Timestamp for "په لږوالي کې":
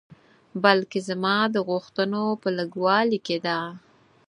2.41-3.37